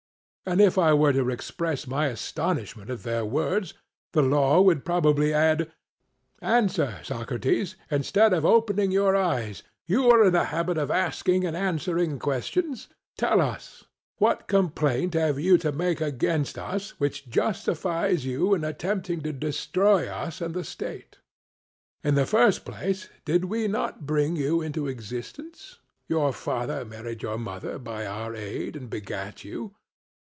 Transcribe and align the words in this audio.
And 0.43 0.59
if 0.59 0.75
I 0.77 0.91
were 0.91 1.13
to 1.13 1.29
express 1.29 1.85
my 1.85 2.07
astonishment 2.07 2.89
at 2.89 3.03
their 3.03 3.23
words, 3.23 3.75
the 4.11 4.23
law 4.23 4.59
would 4.59 4.83
probably 4.83 5.31
add: 5.31 5.71
'Answer, 6.41 6.99
Socrates, 7.03 7.75
instead 7.91 8.33
of 8.33 8.43
opening 8.43 8.91
your 8.91 9.15
eyes 9.15 9.61
you 9.85 10.09
are 10.09 10.23
in 10.25 10.33
the 10.33 10.45
habit 10.45 10.79
of 10.79 10.89
asking 10.89 11.45
and 11.45 11.55
answering 11.55 12.17
questions. 12.17 12.87
Tell 13.17 13.39
us, 13.39 13.85
What 14.17 14.47
complaint 14.47 15.13
have 15.13 15.39
you 15.39 15.59
to 15.59 15.71
make 15.71 16.01
against 16.01 16.57
us 16.57 16.99
which 16.99 17.29
justifies 17.29 18.25
you 18.25 18.55
in 18.55 18.63
attempting 18.65 19.21
to 19.21 19.31
destroy 19.31 20.07
us 20.09 20.41
and 20.41 20.55
the 20.55 20.63
state? 20.63 21.19
In 22.03 22.15
the 22.15 22.25
first 22.25 22.65
place 22.65 23.09
did 23.25 23.45
we 23.45 23.67
not 23.67 24.07
bring 24.07 24.35
you 24.35 24.59
into 24.59 24.87
existence? 24.87 25.77
Your 26.09 26.33
father 26.33 26.83
married 26.83 27.21
your 27.21 27.37
mother 27.37 27.77
by 27.77 28.07
our 28.07 28.35
aid 28.35 28.75
and 28.75 28.89
begat 28.89 29.45
you. 29.45 29.75